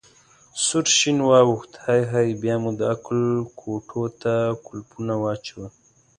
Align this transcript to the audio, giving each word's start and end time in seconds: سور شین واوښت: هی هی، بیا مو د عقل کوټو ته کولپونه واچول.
سور 0.65 0.85
شین 0.97 1.17
واوښت: 1.29 1.71
هی 1.85 2.01
هی، 2.11 2.27
بیا 2.41 2.55
مو 2.61 2.71
د 2.79 2.81
عقل 2.93 3.19
کوټو 3.59 4.03
ته 4.21 4.33
کولپونه 4.65 5.13
واچول. 5.23 5.65